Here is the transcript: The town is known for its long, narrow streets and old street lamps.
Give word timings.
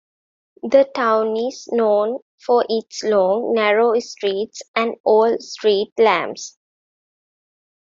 The 0.63 0.89
town 0.95 1.37
is 1.37 1.69
known 1.71 2.21
for 2.43 2.65
its 2.67 3.03
long, 3.03 3.53
narrow 3.53 3.99
streets 3.99 4.63
and 4.75 4.95
old 5.05 5.43
street 5.43 5.91
lamps. 5.99 6.57